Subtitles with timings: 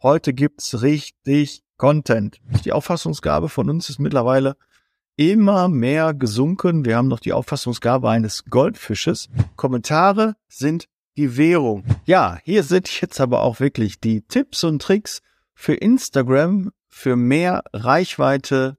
[0.00, 2.40] Heute gibt's richtig Content.
[2.64, 4.56] Die Auffassungsgabe von uns ist mittlerweile
[5.16, 6.84] immer mehr gesunken.
[6.84, 9.28] Wir haben noch die Auffassungsgabe eines Goldfisches.
[9.56, 11.84] Kommentare sind die Währung.
[12.04, 15.20] Ja, hier sind jetzt aber auch wirklich die Tipps und Tricks
[15.52, 18.78] für Instagram für mehr Reichweite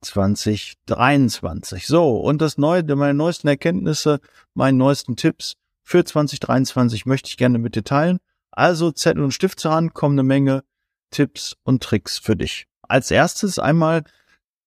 [0.00, 1.86] 2023.
[1.86, 4.18] So, und das neue, meine neuesten Erkenntnisse,
[4.54, 5.54] meine neuesten Tipps
[5.84, 8.18] für 2023 möchte ich gerne mit dir teilen.
[8.56, 10.64] Also Zettel und Stift zur Hand, kommen eine Menge
[11.10, 12.66] Tipps und Tricks für dich.
[12.82, 14.04] Als erstes einmal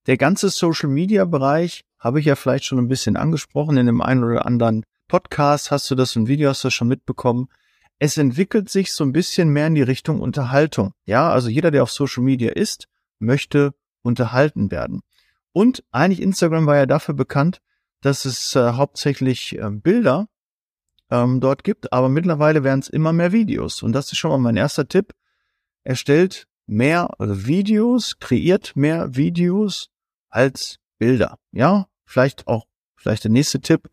[0.06, 3.78] der ganze Social Media Bereich habe ich ja vielleicht schon ein bisschen angesprochen.
[3.78, 6.88] In dem einen oder anderen Podcast hast du das und Video hast du das schon
[6.88, 7.50] mitbekommen.
[7.98, 10.94] Es entwickelt sich so ein bisschen mehr in die Richtung Unterhaltung.
[11.06, 12.88] Ja, also jeder, der auf Social Media ist,
[13.18, 15.02] möchte unterhalten werden.
[15.52, 17.60] Und eigentlich Instagram war ja dafür bekannt,
[18.02, 20.30] dass es äh, hauptsächlich äh, Bilder
[21.12, 23.84] ähm, dort gibt, aber mittlerweile werden es immer mehr Videos.
[23.84, 25.14] Und das ist schon mal mein erster Tipp.
[25.84, 29.90] Erstellt mehr Videos, kreiert mehr Videos
[30.30, 31.38] als Bilder.
[31.52, 33.90] Ja, vielleicht auch, vielleicht der nächste Tipp.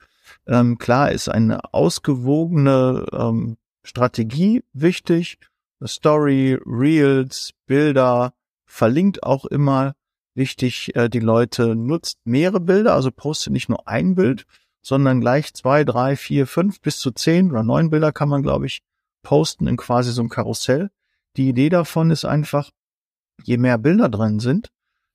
[0.47, 5.39] Ähm, klar ist eine ausgewogene ähm, Strategie wichtig.
[5.85, 8.33] Story, Reels, Bilder,
[8.65, 9.95] verlinkt auch immer
[10.35, 14.45] wichtig, äh, die Leute nutzt mehrere Bilder, also postet nicht nur ein Bild,
[14.87, 18.67] sondern gleich zwei, drei, vier, fünf bis zu zehn oder neun Bilder kann man, glaube
[18.67, 18.83] ich,
[19.25, 20.91] posten in quasi so einem Karussell.
[21.37, 22.71] Die Idee davon ist einfach,
[23.43, 24.69] je mehr Bilder drin sind,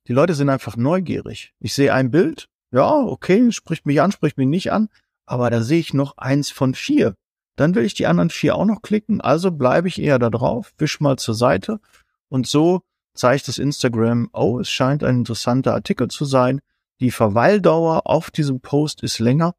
[0.08, 1.54] die Leute sind einfach neugierig.
[1.58, 4.90] Ich sehe ein Bild, ja, okay, spricht mich an, spricht mich nicht an,
[5.24, 7.14] aber da sehe ich noch eins von vier.
[7.56, 10.74] Dann will ich die anderen vier auch noch klicken, also bleibe ich eher da drauf,
[10.76, 11.80] wisch mal zur Seite
[12.28, 12.82] und so
[13.14, 16.60] zeigt das Instagram, oh, es scheint ein interessanter Artikel zu sein.
[17.00, 19.54] Die Verweildauer auf diesem Post ist länger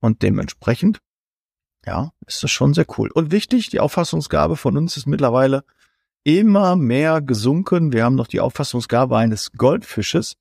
[0.00, 1.00] und dementsprechend,
[1.86, 3.10] ja, ist das schon sehr cool.
[3.12, 5.64] Und wichtig, die Auffassungsgabe von uns ist mittlerweile
[6.24, 7.92] immer mehr gesunken.
[7.92, 10.36] Wir haben noch die Auffassungsgabe eines Goldfisches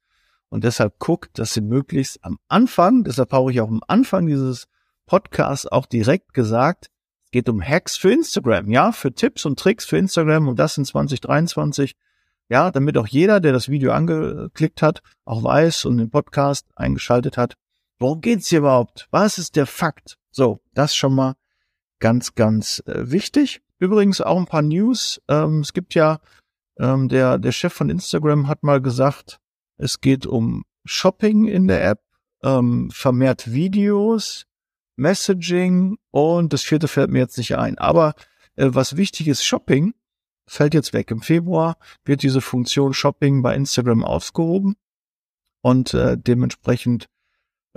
[0.49, 4.67] und deshalb guckt, dass sie möglichst am Anfang, deshalb habe ich auch am Anfang dieses
[5.05, 6.87] Podcasts auch direkt gesagt,
[7.25, 10.77] es geht um Hacks für Instagram, ja, für Tipps und Tricks für Instagram und das
[10.77, 11.95] in 2023
[12.49, 17.37] ja, damit auch jeder, der das Video angeklickt hat, auch weiß und den Podcast eingeschaltet
[17.37, 17.55] hat,
[17.99, 19.07] worum geht's hier überhaupt?
[19.11, 20.17] Was ist der Fakt?
[20.31, 21.35] So, das schon mal
[21.99, 23.61] ganz, ganz äh, wichtig.
[23.79, 25.21] Übrigens auch ein paar News.
[25.27, 26.19] Ähm, es gibt ja,
[26.79, 29.39] ähm, der, der Chef von Instagram hat mal gesagt,
[29.77, 32.01] es geht um Shopping in der App,
[32.43, 34.45] ähm, vermehrt Videos,
[34.95, 37.77] Messaging und das vierte fällt mir jetzt nicht ein.
[37.77, 38.15] Aber
[38.55, 39.93] äh, was wichtig ist, Shopping
[40.47, 41.11] fällt jetzt weg.
[41.11, 44.75] Im Februar wird diese Funktion Shopping bei Instagram aufgehoben
[45.61, 47.07] und äh, dementsprechend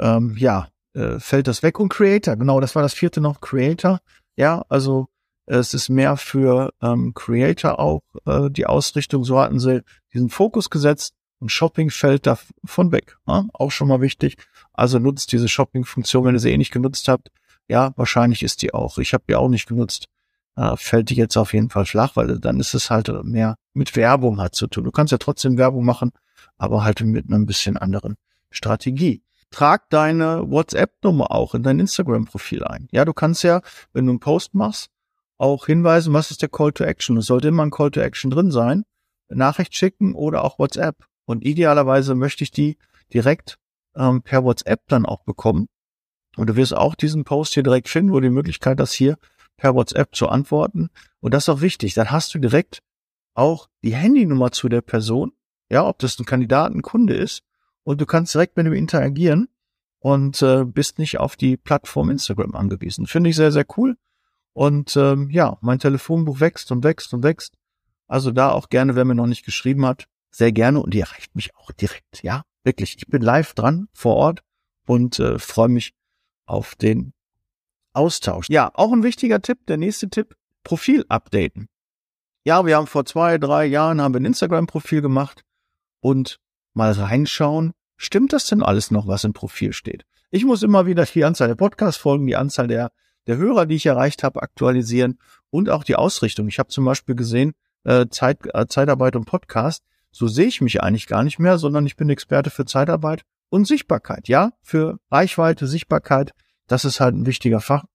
[0.01, 1.79] ähm, ja äh, fällt das weg.
[1.79, 4.01] Und Creator, genau, das war das vierte noch Creator.
[4.37, 5.09] Ja, also
[5.47, 9.25] es ist mehr für ähm, Creator auch äh, die Ausrichtung.
[9.25, 9.83] So hatten sie
[10.15, 13.19] diesen Fokus gesetzt und Shopping fällt davon weg.
[13.27, 13.47] Ja?
[13.53, 14.37] Auch schon mal wichtig.
[14.73, 17.31] Also nutzt diese Shopping-Funktion, wenn ihr sie eh nicht genutzt habt.
[17.69, 18.99] Ja, wahrscheinlich ist die auch.
[18.99, 20.09] Ich habe die auch nicht genutzt
[20.57, 23.97] äh, fällt dir jetzt auf jeden Fall flach, weil dann ist es halt mehr mit
[23.97, 24.85] Werbung hat zu tun.
[24.85, 26.13] Du kannst ja trotzdem Werbung machen,
[26.59, 28.17] aber halt mit einer ein bisschen anderen
[28.51, 29.23] Strategie.
[29.51, 32.89] Trag deine WhatsApp-Nummer auch in dein Instagram-Profil ein.
[32.93, 33.63] Ja, du kannst ja,
[33.93, 34.91] wenn du einen Post machst,
[35.39, 37.17] auch hinweisen, was ist der Call to Action.
[37.17, 38.85] Es sollte immer ein Call to Action drin sein.
[39.29, 41.05] Nachricht schicken oder auch WhatsApp.
[41.25, 42.77] Und idealerweise möchte ich die
[43.13, 43.59] direkt
[43.95, 45.67] ähm, per WhatsApp dann auch bekommen.
[46.37, 49.17] Und du wirst auch diesen Post hier direkt finden, wo die Möglichkeit, das hier
[49.57, 50.91] per WhatsApp zu antworten.
[51.21, 51.95] Und das ist auch wichtig.
[51.95, 52.81] Dann hast du direkt
[53.35, 55.33] auch die Handynummer zu der Person,
[55.71, 57.43] ja, ob das ein Kandidat, ein Kunde ist.
[57.85, 59.49] Und du kannst direkt mit ihm interagieren
[60.01, 63.07] und äh, bist nicht auf die Plattform Instagram angewiesen.
[63.07, 63.97] Finde ich sehr, sehr cool.
[64.53, 67.55] Und ähm, ja, mein Telefonbuch wächst und wächst und wächst.
[68.07, 71.35] Also da auch gerne, wer mir noch nicht geschrieben hat, sehr gerne und die erreicht
[71.35, 72.23] mich auch direkt.
[72.23, 72.97] Ja, wirklich.
[72.99, 74.43] Ich bin live dran vor Ort
[74.87, 75.95] und äh, freue mich
[76.47, 77.13] auf den
[77.93, 78.49] Austausch.
[78.49, 81.69] Ja, auch ein wichtiger Tipp, der nächste Tipp, Profil updaten.
[82.45, 85.45] Ja, wir haben vor zwei, drei Jahren haben wir ein Instagram-Profil gemacht
[86.01, 86.41] und
[86.73, 90.05] mal reinschauen, stimmt das denn alles noch, was im Profil steht?
[90.31, 92.93] Ich muss immer wieder die Anzahl der Podcast-Folgen, die Anzahl der,
[93.27, 95.19] der Hörer, die ich erreicht habe, aktualisieren
[95.51, 96.49] und auch die Ausrichtung.
[96.49, 97.53] Ich habe zum Beispiel gesehen,
[97.85, 101.85] äh, Zeit, äh, Zeitarbeit und Podcast, so sehe ich mich eigentlich gar nicht mehr, sondern
[101.85, 104.29] ich bin Experte für Zeitarbeit und Sichtbarkeit.
[104.29, 106.33] Ja, für Reichweite, Sichtbarkeit,
[106.67, 107.87] das ist halt ein wichtiger Fakt.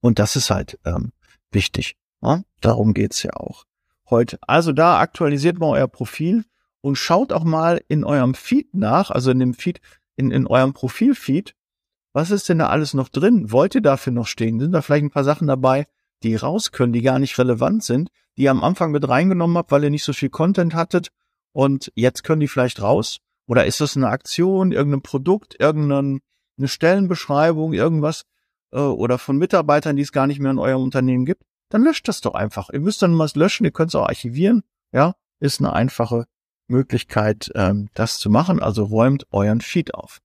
[0.00, 1.12] Und das ist halt ähm,
[1.52, 1.96] wichtig.
[2.20, 2.42] Ja?
[2.60, 3.64] Darum geht's ja auch
[4.10, 4.38] heute.
[4.42, 6.44] Also da aktualisiert mal euer Profil
[6.84, 9.80] und schaut auch mal in eurem Feed nach, also in dem Feed,
[10.16, 11.54] in, in eurem Profilfeed,
[12.12, 13.50] was ist denn da alles noch drin?
[13.50, 14.60] Wollt ihr dafür noch stehen?
[14.60, 15.86] Sind da vielleicht ein paar Sachen dabei,
[16.22, 18.10] die raus können, die gar nicht relevant sind?
[18.36, 21.10] die ihr am Anfang mit reingenommen habt, weil ihr nicht so viel Content hattet
[21.52, 23.18] und jetzt können die vielleicht raus?
[23.46, 26.20] Oder ist das eine Aktion, irgendein Produkt, irgendeine
[26.62, 28.24] Stellenbeschreibung, irgendwas
[28.72, 31.44] äh, oder von Mitarbeitern, die es gar nicht mehr in eurem Unternehmen gibt?
[31.68, 32.70] Dann löscht das doch einfach.
[32.70, 34.62] Ihr müsst dann was löschen, ihr könnt es auch archivieren.
[34.92, 36.26] Ja, ist eine einfache
[36.68, 38.62] Möglichkeit, ähm, das zu machen.
[38.62, 40.20] Also räumt euren Feed auf.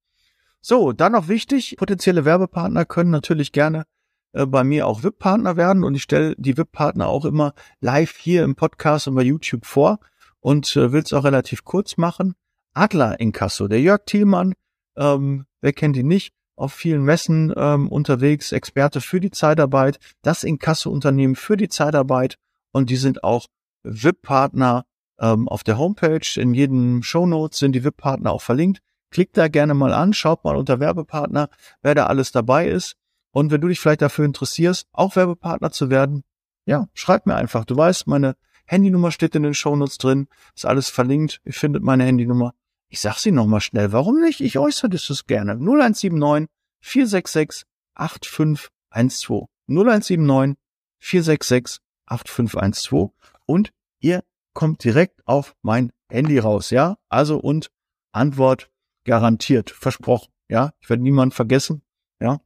[0.62, 3.86] So, dann noch wichtig, potenzielle Werbepartner können natürlich gerne
[4.34, 8.44] äh, bei mir auch VIP-Partner werden und ich stelle die VIP-Partner auch immer live hier
[8.44, 10.00] im Podcast und bei YouTube vor
[10.42, 12.36] und äh, will es auch relativ kurz machen.
[12.74, 14.54] Adler Inkasso, der Jörg Thielmann,
[14.96, 20.44] ähm, wer kennt ihn nicht, auf vielen Messen ähm, unterwegs, Experte für die Zeitarbeit, das
[20.44, 22.36] Inkasso-Unternehmen für die Zeitarbeit
[22.72, 23.48] und die sind auch
[23.84, 24.86] VIP-Partner
[25.20, 26.40] ähm, auf der Homepage.
[26.40, 28.82] In jedem Show Notes sind die VIP-Partner auch verlinkt.
[29.12, 31.50] Klickt da gerne mal an, schaut mal unter Werbepartner,
[31.82, 32.96] wer da alles dabei ist.
[33.32, 36.24] Und wenn du dich vielleicht dafür interessierst, auch Werbepartner zu werden,
[36.66, 37.66] ja, schreib mir einfach.
[37.66, 38.36] Du weißt, meine
[38.66, 41.42] Handynummer steht in den Shownotes drin, ist alles verlinkt.
[41.44, 42.54] Ihr findet meine Handynummer.
[42.88, 43.92] Ich sag sie nochmal schnell.
[43.92, 44.42] Warum nicht?
[44.42, 45.54] Ich äußere das gerne.
[45.54, 46.50] 0179
[46.82, 49.48] 466 8512.
[49.68, 50.58] 0179
[51.00, 53.12] 466 8512.
[53.46, 54.24] Und ihr
[54.60, 56.98] kommt direkt auf mein Handy raus, ja?
[57.08, 57.72] Also und
[58.12, 58.70] Antwort
[59.06, 60.74] garantiert, versprochen, ja?
[60.82, 61.82] Ich werde niemanden vergessen,
[62.20, 62.42] ja?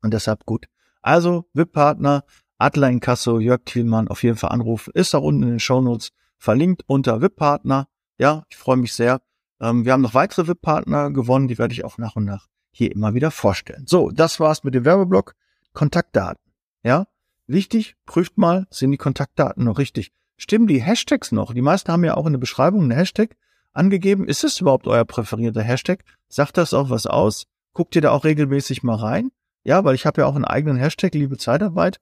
[0.00, 0.68] Und deshalb gut.
[1.02, 2.24] Also VIP-Partner,
[2.56, 4.92] Adler Inkasso, Jörg Thielmann auf jeden Fall anrufen.
[4.94, 7.88] Ist auch unten in den Shownotes verlinkt unter VIP-Partner.
[8.16, 9.20] Ja, ich freue mich sehr.
[9.60, 12.90] Ähm, wir haben noch weitere VIP-Partner gewonnen, die werde ich auch nach und nach hier
[12.90, 13.84] immer wieder vorstellen.
[13.86, 15.34] So, das war's mit dem Werbeblock.
[15.74, 16.40] Kontaktdaten.
[16.82, 17.06] Ja,
[17.46, 20.10] wichtig, prüft mal, sind die Kontaktdaten noch richtig?
[20.36, 21.54] Stimmen die Hashtags noch?
[21.54, 23.36] Die meisten haben ja auch in der Beschreibung einen Hashtag
[23.72, 24.26] angegeben.
[24.26, 26.04] Ist es überhaupt euer präferierter Hashtag?
[26.28, 27.46] Sagt das auch was aus?
[27.72, 29.30] Guckt ihr da auch regelmäßig mal rein?
[29.64, 31.98] Ja, weil ich habe ja auch einen eigenen Hashtag, liebe Zeitarbeit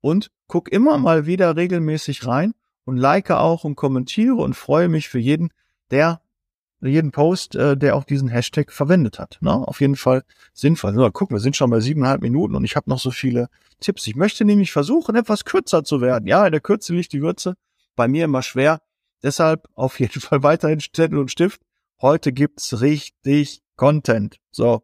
[0.00, 5.08] und guck immer mal wieder regelmäßig rein und like auch und kommentiere und freue mich
[5.08, 5.50] für jeden,
[5.90, 6.20] der
[6.80, 9.38] jeden Post, äh, der auch diesen Hashtag verwendet hat.
[9.40, 10.94] Na, auf jeden Fall sinnvoll.
[10.94, 13.48] So, guck, wir sind schon bei siebeneinhalb Minuten und ich habe noch so viele
[13.80, 14.06] Tipps.
[14.08, 16.26] Ich möchte nämlich versuchen, etwas kürzer zu werden.
[16.26, 17.54] Ja, in der Kürze liegt die Würze.
[17.96, 18.80] Bei mir immer schwer.
[19.22, 21.62] Deshalb auf jeden Fall weiterhin Zettel und Stift.
[22.00, 24.36] Heute gibt's richtig Content.
[24.50, 24.82] So.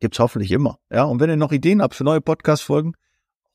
[0.00, 0.78] Gibt's hoffentlich immer.
[0.90, 2.94] Ja, und wenn ihr noch Ideen habt für neue Podcast-Folgen,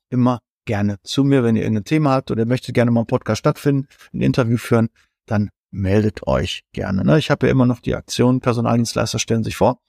[0.09, 3.39] immer gerne zu mir, wenn ihr irgendein Thema habt oder möchtet gerne mal ein Podcast
[3.39, 4.89] stattfinden, ein Interview führen,
[5.25, 7.03] dann meldet euch gerne.
[7.03, 7.17] Ne?
[7.17, 9.79] Ich habe ja immer noch die Aktion, Personaldienstleister stellen sich vor.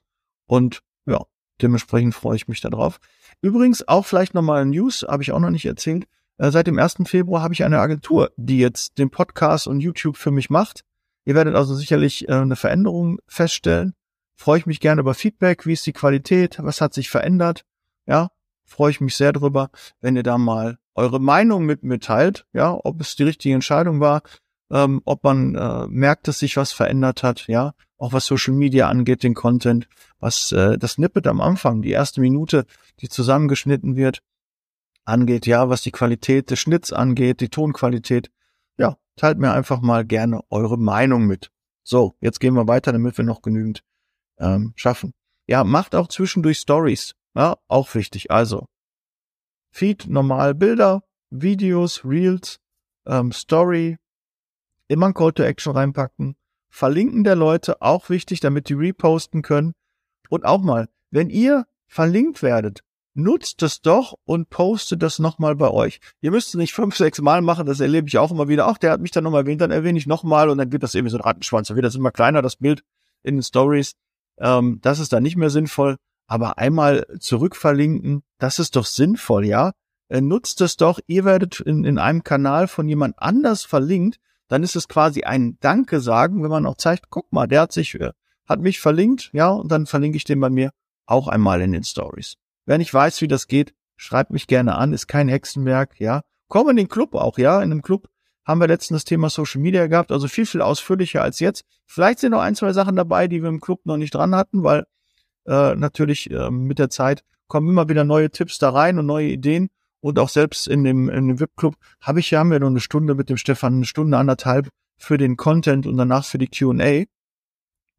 [0.46, 1.24] Und ja,
[1.60, 2.98] dementsprechend freue ich mich darauf.
[3.40, 6.06] Übrigens auch vielleicht nochmal News, habe ich auch noch nicht erzählt.
[6.42, 6.96] Äh, seit dem 1.
[7.04, 10.82] Februar habe ich eine Agentur, die jetzt den Podcast und YouTube für mich macht.
[11.24, 13.94] Ihr werdet also sicherlich äh, eine Veränderung feststellen.
[14.36, 15.66] Freue ich mich gerne über Feedback.
[15.66, 16.58] Wie ist die Qualität?
[16.60, 17.64] Was hat sich verändert?
[18.06, 18.32] Ja,
[18.64, 22.76] freue ich mich sehr drüber, wenn ihr da mal eure Meinung mit mir teilt, ja,
[22.82, 24.22] ob es die richtige Entscheidung war,
[24.72, 28.88] ähm, ob man äh, merkt, dass sich was verändert hat, ja, auch was Social Media
[28.88, 32.66] angeht, den Content, was äh, das Nippet am Anfang, die erste Minute,
[33.00, 34.22] die zusammengeschnitten wird,
[35.04, 38.30] angeht, ja, was die Qualität des Schnitts angeht, die Tonqualität,
[38.78, 41.50] ja, teilt mir einfach mal gerne eure Meinung mit.
[41.84, 43.82] So, jetzt gehen wir weiter, damit wir noch genügend
[44.38, 45.12] ähm, schaffen.
[45.46, 47.14] Ja, macht auch zwischendurch Stories.
[47.34, 48.30] Ja, auch wichtig.
[48.30, 48.66] Also,
[49.70, 52.60] Feed, normal Bilder, Videos, Reels,
[53.06, 53.98] ähm, Story,
[54.88, 56.36] immer ein Call to Action reinpacken.
[56.68, 59.72] Verlinken der Leute, auch wichtig, damit die reposten können.
[60.28, 62.82] Und auch mal, wenn ihr verlinkt werdet,
[63.14, 66.00] nutzt es doch und postet das nochmal bei euch.
[66.20, 68.66] Ihr müsst es nicht fünf, sechs Mal machen, das erlebe ich auch immer wieder.
[68.66, 70.94] Ach, der hat mich dann nochmal erwähnt, dann erwähne ich nochmal und dann gibt das
[70.94, 71.68] irgendwie so ein Rattenschwanz.
[71.68, 72.82] Dann wird das immer kleiner, das Bild
[73.22, 73.94] in den Stories.
[74.38, 75.96] Ähm, das ist dann nicht mehr sinnvoll.
[76.26, 79.72] Aber einmal zurückverlinken, das ist doch sinnvoll, ja?
[80.08, 84.62] Äh, nutzt es doch, ihr werdet in, in einem Kanal von jemand anders verlinkt, dann
[84.62, 87.94] ist es quasi ein Danke sagen, wenn man auch zeigt, guck mal, der hat sich,
[87.94, 88.12] äh,
[88.46, 90.70] hat mich verlinkt, ja, und dann verlinke ich den bei mir
[91.06, 92.36] auch einmal in den Stories.
[92.66, 96.22] Wer nicht weiß, wie das geht, schreibt mich gerne an, ist kein Hexenwerk, ja.
[96.48, 97.62] Komm in den Club auch, ja.
[97.62, 98.08] In dem Club
[98.44, 101.64] haben wir letztens das Thema Social Media gehabt, also viel, viel ausführlicher als jetzt.
[101.86, 104.64] Vielleicht sind noch ein, zwei Sachen dabei, die wir im Club noch nicht dran hatten,
[104.64, 104.84] weil
[105.46, 109.28] äh, natürlich äh, mit der Zeit kommen immer wieder neue Tipps da rein und neue
[109.28, 109.70] Ideen.
[110.00, 112.80] Und auch selbst in dem, in dem VIP-Club habe ich ja, haben wir nur eine
[112.80, 117.04] Stunde mit dem Stefan, eine Stunde, anderthalb für den Content und danach für die Q&A.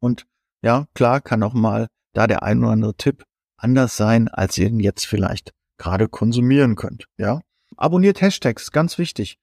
[0.00, 0.26] Und
[0.60, 3.24] ja, klar kann auch mal da der ein oder andere Tipp
[3.64, 7.06] anders sein, als ihr ihn jetzt vielleicht gerade konsumieren könnt.
[7.18, 7.40] Ja,
[7.76, 9.38] abonniert Hashtags, ganz wichtig,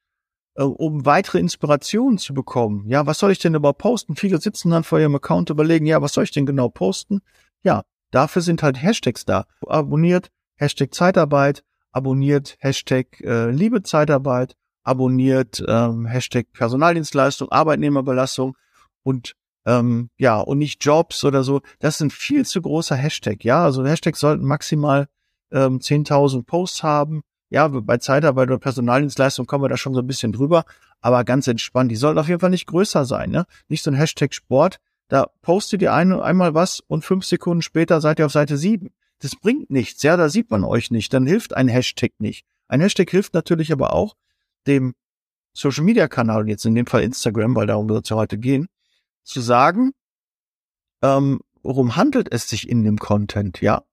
[0.55, 2.87] äh, um weitere Inspirationen zu bekommen.
[2.87, 4.15] Ja, was soll ich denn überhaupt posten?
[4.15, 7.21] Viele sitzen dann vor ihrem Account überlegen, ja, was soll ich denn genau posten?
[7.63, 9.45] Ja, dafür sind halt Hashtags da.
[9.67, 18.55] Abonniert Hashtag Zeitarbeit, abonniert Hashtag äh, Liebe Zeitarbeit abonniert, ähm, Hashtag Personaldienstleistung, Arbeitnehmerbelastung
[19.03, 21.61] und ähm, ja, und nicht Jobs oder so.
[21.79, 23.63] Das sind viel zu großer Hashtag, ja.
[23.63, 25.07] Also Hashtags sollten maximal
[25.51, 27.21] ähm, 10.000 Posts haben.
[27.49, 30.63] Ja, bei Zeitarbeit oder Personaldienstleistung kommen wir da schon so ein bisschen drüber,
[31.01, 31.91] aber ganz entspannt.
[31.91, 33.45] Die sollten auf jeden Fall nicht größer sein, ne?
[33.67, 34.77] Nicht so ein Hashtag Sport.
[35.09, 38.91] Da postet ihr ein, einmal was und fünf Sekunden später seid ihr auf Seite sieben.
[39.19, 41.13] Das bringt nichts, ja, da sieht man euch nicht.
[41.13, 42.45] Dann hilft ein Hashtag nicht.
[42.69, 44.15] Ein Hashtag hilft natürlich aber auch
[44.65, 44.95] dem
[45.53, 48.67] Social Media Kanal, jetzt in dem Fall Instagram, weil darum wird es ja heute gehen,
[49.23, 49.91] zu sagen,
[51.01, 53.83] ähm, worum handelt es sich in dem Content, ja?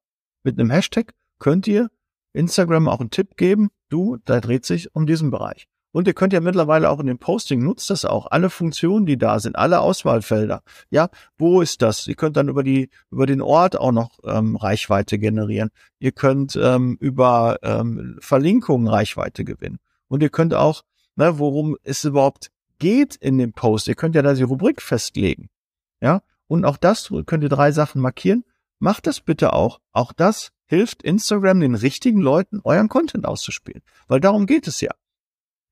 [0.42, 1.90] Mit einem Hashtag könnt ihr
[2.32, 5.66] Instagram auch einen Tipp geben, du, da dreht sich um diesen Bereich.
[5.90, 9.16] Und ihr könnt ja mittlerweile auch in dem Posting, nutzt das auch, alle Funktionen, die
[9.16, 10.62] da sind, alle Auswahlfelder.
[10.90, 11.08] Ja,
[11.38, 12.06] wo ist das?
[12.06, 15.70] Ihr könnt dann über die, über den Ort auch noch ähm, Reichweite generieren.
[15.98, 19.78] Ihr könnt ähm, über ähm, Verlinkungen Reichweite gewinnen.
[20.08, 20.82] Und ihr könnt auch,
[21.16, 23.88] ne, worum es überhaupt geht in dem Post.
[23.88, 25.48] Ihr könnt ja da die Rubrik festlegen.
[26.00, 28.44] Ja, und auch das könnt ihr drei Sachen markieren.
[28.78, 29.80] Macht das bitte auch.
[29.92, 33.82] Auch das hilft Instagram den richtigen Leuten euren Content auszuspielen.
[34.06, 34.92] Weil darum geht es ja.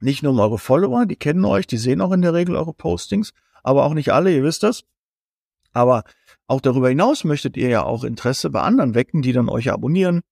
[0.01, 2.75] Nicht nur um eure Follower, die kennen euch, die sehen auch in der Regel eure
[2.75, 3.33] Postings,
[3.63, 4.85] aber auch nicht alle, ihr wisst das.
[5.73, 6.05] Aber
[6.47, 10.23] auch darüber hinaus möchtet ihr ja auch Interesse bei anderen wecken, die dann euch abonnieren,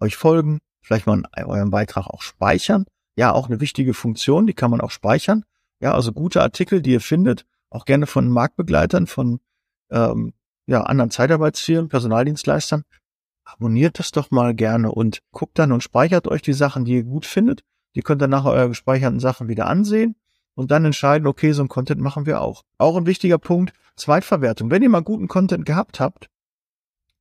[0.00, 2.84] euch folgen, vielleicht mal euren Beitrag auch speichern.
[3.16, 5.44] Ja, auch eine wichtige Funktion, die kann man auch speichern.
[5.80, 9.40] Ja, also gute Artikel, die ihr findet, auch gerne von Marktbegleitern, von
[9.90, 10.32] ähm,
[10.66, 12.84] ja, anderen Zeitarbeitsfirmen, Personaldienstleistern.
[13.44, 17.04] Abonniert das doch mal gerne und guckt dann und speichert euch die Sachen, die ihr
[17.04, 17.64] gut findet
[17.94, 20.16] die könnt ihr nachher eure gespeicherten Sachen wieder ansehen
[20.54, 22.64] und dann entscheiden, okay, so ein Content machen wir auch.
[22.78, 24.70] Auch ein wichtiger Punkt, Zweitverwertung.
[24.70, 26.28] Wenn ihr mal guten Content gehabt habt,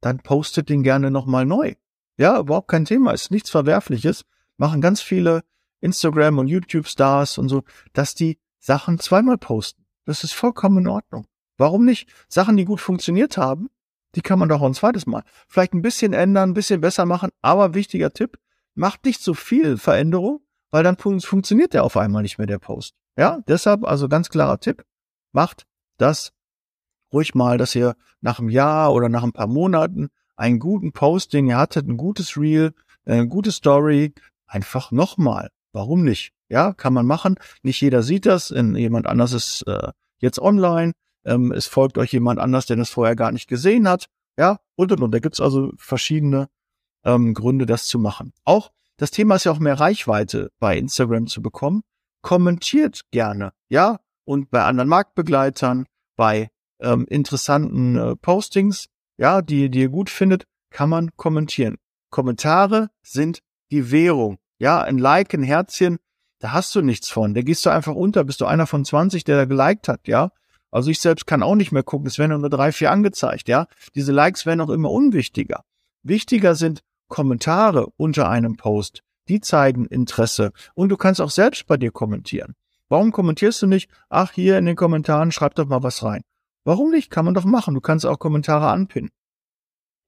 [0.01, 1.75] dann postet den gerne nochmal neu.
[2.17, 4.25] Ja, überhaupt kein Thema, ist nichts Verwerfliches.
[4.57, 5.43] Machen ganz viele
[5.84, 7.63] Instagram und YouTube Stars und so,
[7.94, 9.86] dass die Sachen zweimal posten.
[10.06, 11.28] Das ist vollkommen in Ordnung.
[11.58, 12.10] Warum nicht?
[12.28, 13.70] Sachen, die gut funktioniert haben,
[14.16, 15.24] die kann man doch auch ein zweites Mal.
[15.48, 18.40] Vielleicht ein bisschen ändern, ein bisschen besser machen, aber wichtiger Tipp,
[18.75, 22.60] macht nicht so viel Veränderung, weil dann fun funktioniert der auf einmal nicht mehr, der
[22.60, 22.96] Post.
[23.18, 24.84] Ja, deshalb also ganz klarer Tipp,
[25.32, 26.34] macht das
[27.12, 31.34] ruhig mal, dass ihr nach einem Jahr oder nach ein paar Monaten einen guten Post,
[31.34, 32.74] den ihr hattet, ein gutes Reel,
[33.06, 34.13] äh, eine gute Story,
[34.48, 35.50] einfach nochmal.
[35.74, 36.32] Warum nicht?
[36.50, 37.36] Ja, kann man machen.
[37.63, 38.50] Nicht jeder sieht das.
[38.50, 40.94] Jemand anders ist äh, jetzt online.
[41.25, 44.08] Ähm, es folgt euch jemand anders, der das vorher gar nicht gesehen hat.
[44.38, 45.12] Ja, und und und.
[45.12, 46.48] Da gibt's also verschiedene
[47.03, 48.34] ähm, Gründe, das zu machen.
[48.46, 51.82] Auch das Thema ist ja auch mehr Reichweite bei Instagram zu bekommen.
[52.22, 56.50] Kommentiert gerne, ja, und bei anderen Marktbegleitern, bei
[56.80, 58.88] ähm, interessanten äh, Postings,
[59.18, 61.77] ja, die, die ihr gut findet, kann man kommentieren.
[62.10, 63.39] Kommentare sind
[63.72, 64.38] die Währung.
[64.63, 65.98] Ja, ein Like, ein Herzchen,
[66.39, 67.34] da hast du nichts von.
[67.34, 70.32] Da gehst du einfach unter, bist du einer von 20, der da geliked hat, ja.
[70.72, 73.67] Also ich selbst kann auch nicht mehr gucken, es werden nur drei, vier angezeigt, ja.
[73.93, 75.65] Diese Likes werden auch immer unwichtiger.
[76.01, 76.79] Wichtiger sind
[77.10, 80.53] Kommentare unter einem Post, die zeigen Interesse.
[80.75, 82.53] Und du kannst auch selbst bei dir kommentieren.
[82.88, 83.89] Warum kommentierst du nicht?
[84.08, 86.22] Ach, hier in den Kommentaren schreib doch mal was rein.
[86.63, 87.10] Warum nicht?
[87.12, 87.74] Kann man doch machen.
[87.74, 89.12] Du kannst auch Kommentare anpinnen.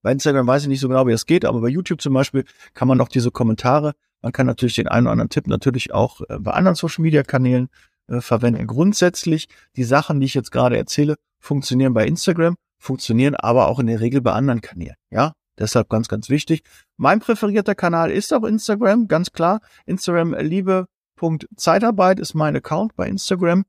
[0.02, 2.46] Bei Instagram weiß ich nicht so genau, wie das geht, aber bei YouTube zum Beispiel
[2.74, 3.96] kann man auch diese Kommentare,
[4.26, 7.22] man kann natürlich den einen oder anderen Tipp natürlich auch äh, bei anderen Social Media
[7.22, 7.70] Kanälen
[8.08, 8.66] äh, verwenden.
[8.66, 13.86] Grundsätzlich, die Sachen, die ich jetzt gerade erzähle, funktionieren bei Instagram, funktionieren aber auch in
[13.86, 14.96] der Regel bei anderen Kanälen.
[15.12, 16.64] Ja, Deshalb ganz, ganz wichtig.
[16.98, 19.62] Mein präferierter Kanal ist auch Instagram, ganz klar.
[19.86, 23.64] Instagram liebe.zeitarbeit ist mein Account bei Instagram.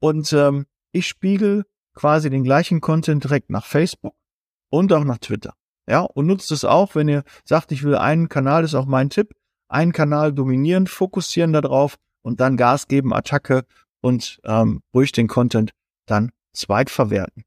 [0.00, 4.14] Und ähm, ich spiegel quasi den gleichen Content direkt nach Facebook
[4.70, 5.52] und auch nach Twitter.
[5.86, 9.10] Ja, und nutzt es auch, wenn ihr sagt, ich will einen Kanal, ist auch mein
[9.10, 9.34] Tipp,
[9.70, 13.64] einen Kanal dominieren, fokussieren darauf und dann Gas geben, Attacke
[14.00, 15.72] und ähm, ruhig den Content
[16.06, 17.44] dann zweitverwerten.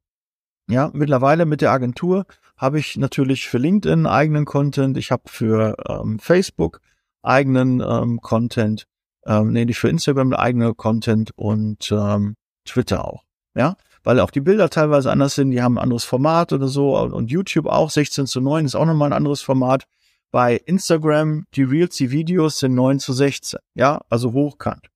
[0.70, 2.26] Ja, mittlerweile mit der Agentur
[2.56, 6.80] habe ich natürlich für LinkedIn eigenen Content, ich habe für ähm, Facebook
[7.22, 8.86] eigenen ähm, Content,
[9.26, 13.24] ähm, nee, nicht für Instagram eigene Content und ähm, Twitter auch.
[13.56, 16.98] Ja, weil auch die Bilder teilweise anders sind, die haben ein anderes Format oder so
[16.98, 19.86] und YouTube auch 16 zu 9 ist auch nochmal ein anderes Format.
[20.34, 24.90] Bei Instagram, die Reels, die Videos sind 9 zu 16, ja, also hochkant.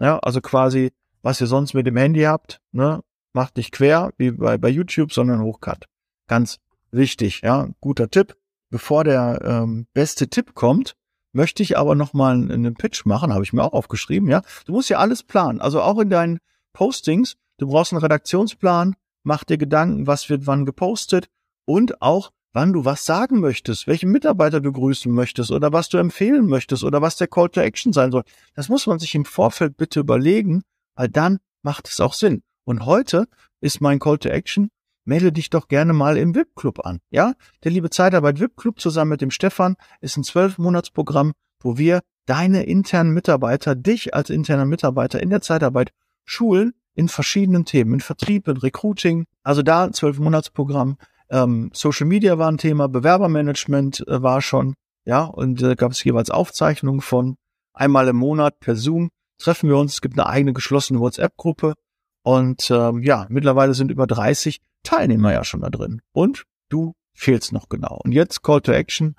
[0.00, 3.02] Ja, also quasi, was ihr sonst mit dem Handy habt, ne,
[3.34, 5.88] macht nicht quer wie bei, bei YouTube, sondern hochkant.
[6.26, 6.58] Ganz
[6.90, 8.34] wichtig, ja, guter Tipp.
[8.70, 10.94] Bevor der ähm, beste Tipp kommt,
[11.34, 14.40] möchte ich aber noch mal einen Pitch machen, habe ich mir auch aufgeschrieben, ja.
[14.64, 16.38] Du musst ja alles planen, also auch in deinen
[16.72, 21.28] Postings, du brauchst einen Redaktionsplan, mach dir Gedanken, was wird wann gepostet
[21.66, 25.98] und auch wann du was sagen möchtest, welchen Mitarbeiter du grüßen möchtest oder was du
[25.98, 28.24] empfehlen möchtest oder was der Call to Action sein soll.
[28.54, 30.62] Das muss man sich im Vorfeld bitte überlegen,
[30.94, 32.42] weil dann macht es auch Sinn.
[32.64, 33.26] Und heute
[33.60, 34.68] ist mein Call to Action,
[35.04, 37.00] melde dich doch gerne mal im VIP-Club an.
[37.10, 37.32] Ja,
[37.64, 43.12] der liebe Zeitarbeit VIP-Club zusammen mit dem Stefan ist ein zwölf-Monats-Programm, wo wir deine internen
[43.12, 45.92] Mitarbeiter, dich als interner Mitarbeiter in der Zeitarbeit
[46.24, 49.26] schulen in verschiedenen Themen, in Vertrieb, in Recruiting.
[49.42, 50.98] Also da ein zwölf-Monats-Programm.
[51.32, 54.74] Ähm, Social Media war ein Thema, Bewerbermanagement äh, war schon,
[55.06, 57.36] ja, und äh, gab es jeweils Aufzeichnungen von
[57.72, 59.08] einmal im Monat per Zoom
[59.38, 59.94] treffen wir uns.
[59.94, 61.74] Es gibt eine eigene geschlossene WhatsApp-Gruppe
[62.22, 66.00] und ähm, ja, mittlerweile sind über 30 Teilnehmer ja schon da drin.
[66.12, 68.00] Und du fehlst noch genau.
[68.04, 69.16] Und jetzt Call to Action.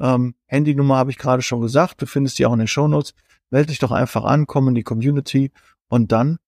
[0.00, 2.02] Ähm, Handynummer habe ich gerade schon gesagt.
[2.02, 3.14] Du findest die auch in den Shownotes.
[3.50, 5.52] Melde dich doch einfach an, komm in die Community
[5.88, 6.38] und dann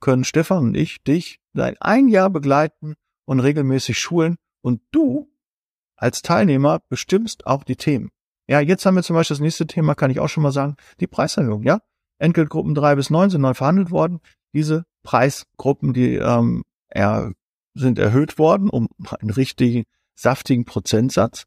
[0.00, 2.94] können Stefan und ich dich ein Jahr begleiten
[3.26, 5.30] und regelmäßig schulen und du
[5.96, 8.10] als Teilnehmer bestimmst auch die Themen.
[8.48, 10.76] Ja, jetzt haben wir zum Beispiel das nächste Thema, kann ich auch schon mal sagen,
[10.98, 11.80] die Preiserhöhung, ja?
[12.18, 14.20] Entgeltgruppen drei bis neun sind neu verhandelt worden.
[14.52, 17.32] Diese Preisgruppen, die ähm, er,
[17.74, 18.88] sind erhöht worden um
[19.20, 21.44] einen richtigen, saftigen Prozentsatz.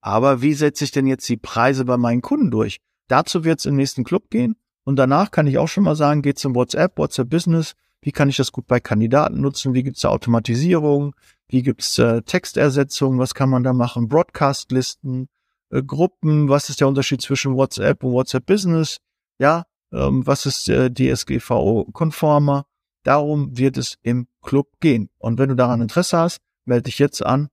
[0.00, 2.78] Aber wie setze ich denn jetzt die Preise bei meinen Kunden durch?
[3.08, 4.56] Dazu wird es im nächsten Club gehen.
[4.84, 7.74] Und danach kann ich auch schon mal sagen, geht zum WhatsApp, WhatsApp Business.
[8.02, 9.74] Wie kann ich das gut bei Kandidaten nutzen?
[9.74, 11.16] Wie gibt's da Automatisierung?
[11.48, 13.18] Wie gibt's äh, Textersetzung?
[13.18, 14.08] Was kann man da machen?
[14.08, 15.28] Broadcast-Listen,
[15.70, 16.48] äh, Gruppen.
[16.48, 18.98] Was ist der Unterschied zwischen WhatsApp und WhatsApp Business?
[19.38, 22.66] Ja, ähm, was ist äh, DSGVO-konformer?
[23.02, 25.10] Darum wird es im Club gehen.
[25.18, 27.48] Und wenn du daran Interesse hast, melde dich jetzt an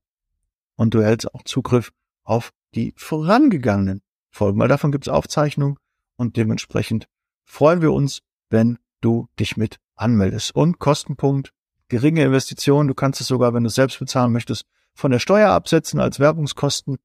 [0.75, 1.91] und du erhältst auch Zugriff
[2.23, 5.77] auf die vorangegangenen Folgen, weil davon gibt's Aufzeichnungen
[6.15, 7.07] und dementsprechend
[7.45, 10.55] freuen wir uns, wenn du dich mit anmeldest.
[10.55, 11.53] Und Kostenpunkt,
[11.93, 15.51] geringe Investitionen, du kannst es sogar, wenn du es selbst bezahlen möchtest, von der Steuer
[15.51, 16.97] absetzen als Werbungskosten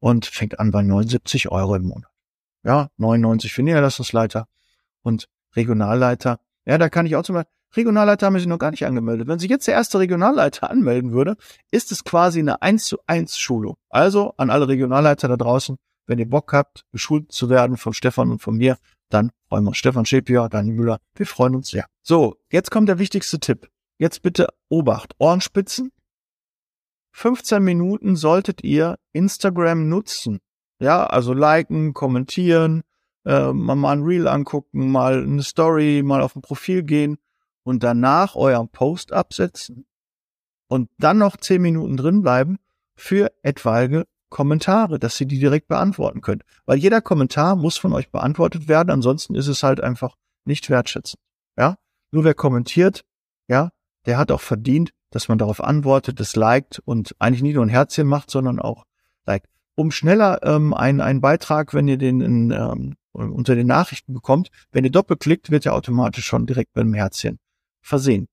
[0.00, 2.10] und fängt an bei 79 Euro im Monat.
[2.62, 4.46] Ja, 99 für Niederlassungsleiter
[5.02, 6.40] und Regionalleiter.
[6.66, 9.28] Ja, da kann ich auch zum Beispiel, Regionalleiter haben sich noch gar nicht angemeldet.
[9.28, 11.36] Wenn sich jetzt der erste Regionalleiter anmelden würde,
[11.70, 13.76] ist es quasi eine 1 zu 1 Schulung.
[13.88, 15.76] Also an alle Regionalleiter da draußen,
[16.06, 18.76] wenn ihr Bock habt, geschult zu werden von Stefan und von mir,
[19.08, 19.78] dann freuen wir uns.
[19.78, 21.86] Stefan Schäpier, Daniel Müller, wir freuen uns sehr.
[22.02, 23.70] So, jetzt kommt der wichtigste Tipp.
[23.98, 25.92] Jetzt bitte Obacht, Ohrenspitzen.
[27.12, 30.40] 15 Minuten solltet ihr Instagram nutzen.
[30.80, 32.82] Ja, also liken, kommentieren,
[33.24, 37.18] äh, mal ein Reel angucken, mal eine Story, mal auf ein Profil gehen
[37.62, 39.86] und danach euren Post absetzen
[40.68, 42.58] und dann noch 10 Minuten drin bleiben
[42.96, 46.42] für etwaige Kommentare, dass ihr die direkt beantworten könnt.
[46.66, 51.22] Weil jeder Kommentar muss von euch beantwortet werden, ansonsten ist es halt einfach nicht wertschätzend.
[51.56, 51.76] Ja,
[52.10, 53.04] nur wer kommentiert,
[53.48, 53.70] ja,
[54.06, 57.68] der hat auch verdient, dass man darauf antwortet, das liked und eigentlich nicht nur ein
[57.68, 58.84] Herzchen macht, sondern auch
[59.26, 59.48] liked.
[59.76, 64.48] Um schneller ähm, einen, einen Beitrag, wenn ihr den in, ähm, unter den Nachrichten bekommt,
[64.72, 67.38] wenn ihr doppelklickt, wird er automatisch schon direkt mit einem Herzchen
[67.80, 68.28] versehen.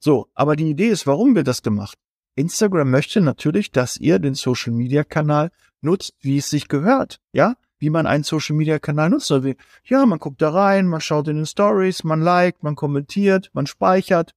[0.00, 1.96] So, aber die Idee ist, warum wird das gemacht?
[2.36, 7.20] Instagram möchte natürlich, dass ihr den Social Media Kanal nutzt, wie es sich gehört.
[7.32, 9.30] Ja, wie man einen Social Media Kanal nutzt.
[9.30, 9.52] Also,
[9.84, 13.66] ja, man guckt da rein, man schaut in den Stories, man liked, man kommentiert, man
[13.66, 14.34] speichert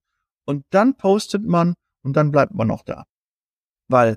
[0.48, 3.04] und dann postet man und dann bleibt man noch da.
[3.86, 4.16] Weil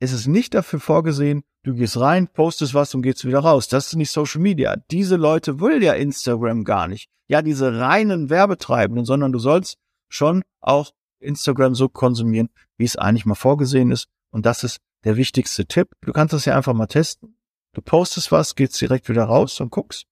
[0.00, 3.68] es ist nicht dafür vorgesehen, du gehst rein, postest was und gehst wieder raus.
[3.68, 4.74] Das ist nicht Social Media.
[4.90, 7.08] Diese Leute will ja Instagram gar nicht.
[7.28, 13.24] Ja, diese reinen Werbetreibenden, sondern du sollst schon auch Instagram so konsumieren, wie es eigentlich
[13.24, 14.08] mal vorgesehen ist.
[14.30, 15.92] Und das ist der wichtigste Tipp.
[16.00, 17.36] Du kannst das ja einfach mal testen.
[17.72, 20.06] Du postest was, gehst direkt wieder raus und guckst,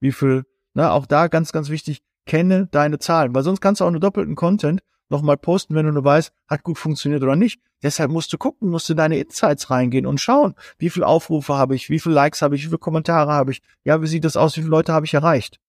[0.00, 0.44] wie viel,
[0.74, 4.00] na, auch da ganz, ganz wichtig, kenne deine Zahlen, weil sonst kannst du auch nur
[4.00, 7.60] doppelten Content nochmal posten, wenn du nur weißt, hat gut funktioniert oder nicht.
[7.82, 11.74] Deshalb musst du gucken, musst du deine Insights reingehen und schauen, wie viel Aufrufe habe
[11.74, 14.36] ich, wie viele Likes habe ich, wie viele Kommentare habe ich, ja, wie sieht das
[14.36, 15.60] aus, wie viele Leute habe ich erreicht.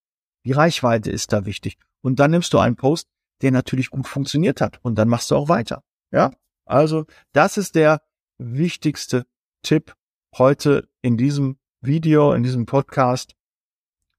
[0.45, 1.77] Die Reichweite ist da wichtig.
[2.01, 3.07] Und dann nimmst du einen Post,
[3.41, 4.79] der natürlich gut funktioniert hat.
[4.81, 5.83] Und dann machst du auch weiter.
[6.11, 6.31] Ja,
[6.65, 8.01] also das ist der
[8.37, 9.25] wichtigste
[9.63, 9.95] Tipp
[10.37, 13.35] heute in diesem Video, in diesem Podcast.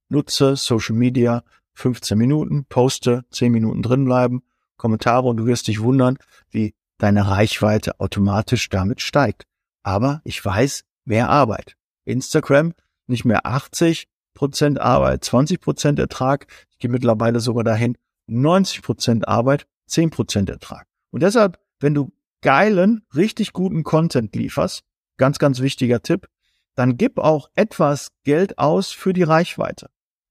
[0.08, 1.42] Nutze Social Media
[1.74, 4.42] 15 Minuten, poste 10 Minuten drin bleiben,
[4.80, 6.16] Kommentare und du wirst dich wundern,
[6.48, 9.44] wie deine Reichweite automatisch damit steigt.
[9.82, 11.76] Aber ich weiß, mehr Arbeit.
[12.04, 12.72] Instagram
[13.06, 16.46] nicht mehr 80 Prozent Arbeit, 20 Prozent Ertrag.
[16.70, 20.86] Ich gehe mittlerweile sogar dahin, 90 Prozent Arbeit, 10 Prozent Ertrag.
[21.10, 24.82] Und deshalb, wenn du geilen, richtig guten Content lieferst,
[25.18, 26.28] ganz, ganz wichtiger Tipp,
[26.74, 29.90] dann gib auch etwas Geld aus für die Reichweite.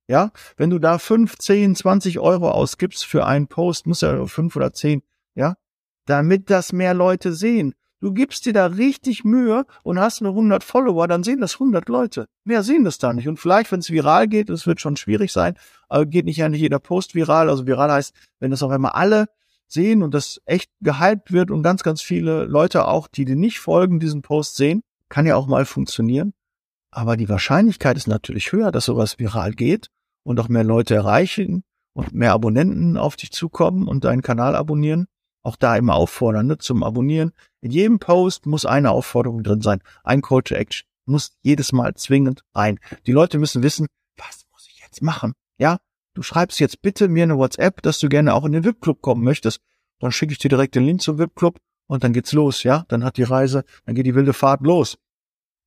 [0.09, 4.55] Ja, wenn du da 5, 10, 20 Euro ausgibst für einen Post, muss ja 5
[4.55, 5.03] oder 10,
[5.35, 5.53] ja,
[6.07, 7.75] damit das mehr Leute sehen.
[7.99, 11.87] Du gibst dir da richtig Mühe und hast nur 100 Follower, dann sehen das 100
[11.89, 12.25] Leute.
[12.43, 13.27] Mehr sehen das da nicht.
[13.27, 15.53] Und vielleicht, wenn es viral geht, das wird schon schwierig sein,
[15.89, 17.47] aber geht nicht nicht jeder Post viral.
[17.47, 19.27] Also viral heißt, wenn das auf einmal alle
[19.67, 23.59] sehen und das echt gehypt wird und ganz, ganz viele Leute auch, die dir nicht
[23.59, 26.33] folgen, diesen Post sehen, kann ja auch mal funktionieren.
[26.89, 29.91] Aber die Wahrscheinlichkeit ist natürlich höher, dass sowas viral geht
[30.23, 35.07] und auch mehr Leute erreichen und mehr Abonnenten auf dich zukommen und deinen Kanal abonnieren.
[35.41, 37.31] Auch da immer auffordern ne, zum Abonnieren.
[37.61, 39.81] In jedem Post muss eine Aufforderung drin sein.
[40.03, 42.79] Ein Call to Action muss jedes Mal zwingend rein.
[43.07, 45.33] Die Leute müssen wissen, was muss ich jetzt machen?
[45.57, 45.79] Ja,
[46.13, 49.23] du schreibst jetzt bitte mir eine WhatsApp, dass du gerne auch in den VIP-Club kommen
[49.23, 49.61] möchtest.
[49.99, 52.85] Dann schicke ich dir direkt den Link zum VIP-Club und dann geht's los, ja?
[52.87, 54.97] Dann hat die Reise, dann geht die wilde Fahrt los.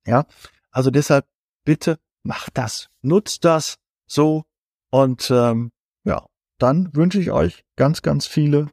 [0.05, 0.25] Ja?
[0.71, 1.27] Also deshalb
[1.65, 4.43] bitte mach das, nutzt das so
[4.89, 5.71] und ähm,
[6.03, 6.25] ja,
[6.59, 8.69] dann wünsche ich euch ganz, ganz viele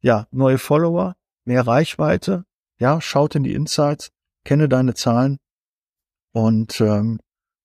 [0.00, 2.44] ja neue Follower, mehr Reichweite.
[2.78, 4.10] Ja, schaut in die Insights,
[4.44, 5.38] kenne deine Zahlen
[6.32, 7.18] und ähm,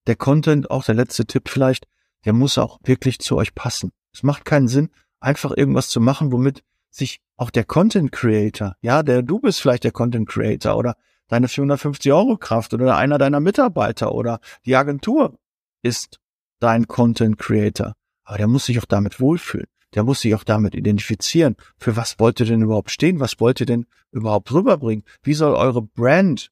[0.08, 1.88] der Content, auch der letzte Tipp vielleicht,
[2.26, 3.92] der muss auch wirklich zu euch passen.
[4.14, 4.90] Es macht keinen Sinn,
[5.20, 9.84] einfach irgendwas zu machen, womit sich auch der Content Creator, ja, der du bist vielleicht
[9.84, 10.96] der Content Creator oder
[11.28, 15.38] deine 450 Euro Kraft oder einer deiner Mitarbeiter oder die Agentur
[15.82, 16.20] ist
[16.60, 17.94] dein Content Creator.
[18.24, 19.68] Aber der muss sich auch damit wohlfühlen.
[19.94, 21.56] Der muss sich auch damit identifizieren.
[21.78, 23.20] Für was wollt ihr denn überhaupt stehen?
[23.20, 25.04] Was wollt ihr denn überhaupt rüberbringen?
[25.22, 26.50] Wie soll eure Brand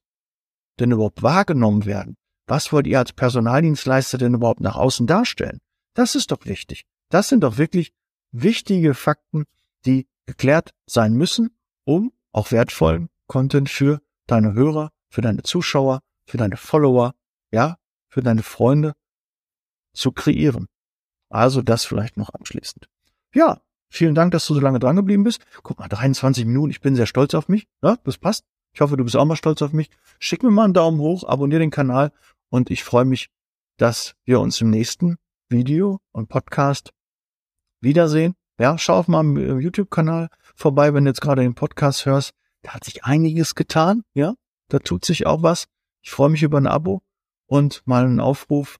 [0.78, 2.16] denn überhaupt wahrgenommen werden?
[2.46, 5.58] Was wollt ihr als Personaldienstleister denn überhaupt nach außen darstellen?
[5.94, 6.84] Das ist doch wichtig.
[7.08, 7.92] Das sind doch wirklich
[8.30, 9.44] wichtige Fakten,
[9.84, 16.38] die geklärt sein müssen, um auch wertvollen Content für deine Hörer, für deine Zuschauer, für
[16.38, 17.14] deine Follower,
[17.50, 17.76] ja,
[18.08, 18.94] für deine Freunde
[19.92, 20.68] zu kreieren.
[21.28, 22.88] Also das vielleicht noch abschließend.
[23.34, 25.44] Ja, vielen Dank, dass du so lange dran geblieben bist.
[25.62, 27.66] Guck mal, 23 Minuten, ich bin sehr stolz auf mich.
[27.82, 28.44] Ja, das passt.
[28.74, 29.90] Ich hoffe, du bist auch mal stolz auf mich.
[30.18, 32.12] Schick mir mal einen Daumen hoch, abonniere den Kanal
[32.48, 33.30] und ich freue mich,
[33.76, 35.16] dass wir uns im nächsten
[35.48, 36.92] Video und Podcast
[37.80, 38.34] wiedersehen.
[38.58, 42.32] Ja, schau auf meinem YouTube-Kanal vorbei, wenn du jetzt gerade den Podcast hörst.
[42.62, 44.34] Da hat sich einiges getan, ja.
[44.68, 45.66] Da tut sich auch was.
[46.02, 47.02] Ich freue mich über ein Abo
[47.46, 48.78] und mal einen Aufruf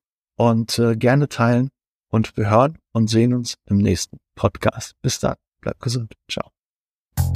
[0.50, 1.68] und äh, gerne teilen
[2.10, 4.94] und wir hören und sehen uns im nächsten Podcast.
[5.02, 6.12] Bis dann, Bleib gesund.
[6.28, 6.50] Ciao.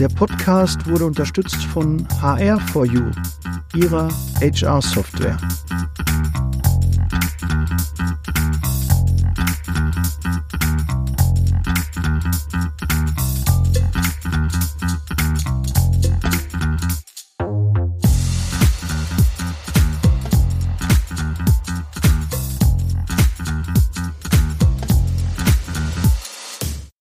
[0.01, 3.15] Der Podcast wurde unterstützt von HR4U,
[3.77, 4.09] ihrer
[4.41, 5.39] HR-Software.